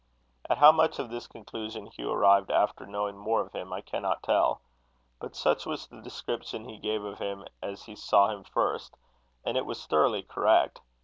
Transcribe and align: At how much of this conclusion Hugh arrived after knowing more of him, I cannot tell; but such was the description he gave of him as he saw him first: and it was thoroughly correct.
At 0.49 0.57
how 0.57 0.71
much 0.71 0.97
of 0.97 1.11
this 1.11 1.27
conclusion 1.27 1.85
Hugh 1.85 2.09
arrived 2.11 2.49
after 2.49 2.87
knowing 2.87 3.19
more 3.19 3.39
of 3.39 3.53
him, 3.53 3.71
I 3.71 3.81
cannot 3.81 4.23
tell; 4.23 4.61
but 5.19 5.35
such 5.35 5.67
was 5.67 5.85
the 5.85 6.01
description 6.01 6.67
he 6.67 6.79
gave 6.79 7.03
of 7.03 7.19
him 7.19 7.45
as 7.61 7.83
he 7.83 7.95
saw 7.95 8.29
him 8.29 8.43
first: 8.43 8.97
and 9.45 9.57
it 9.57 9.65
was 9.67 9.85
thoroughly 9.85 10.23
correct. 10.23 10.81